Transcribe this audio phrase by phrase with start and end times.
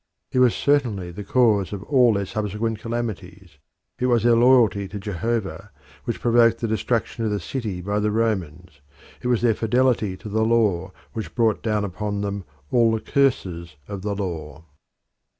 [0.31, 3.59] It was certainly the cause of all their subsequent calamities:
[3.99, 5.69] it was their loyalty to Jehovah
[6.05, 8.81] which provoked the destruction of the city by the Romans:
[9.21, 13.75] it was their fidelity to the law which brought down upon them all the curses
[13.87, 14.65] of the law.